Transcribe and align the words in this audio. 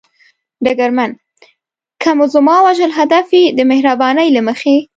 ډګرمن: 0.63 1.11
که 2.01 2.09
مو 2.17 2.25
زما 2.33 2.55
وژل 2.65 2.91
هدف 2.99 3.25
وي، 3.33 3.45
د 3.57 3.59
مهربانۍ 3.71 4.27
له 4.35 4.41
مخې. 4.47 4.75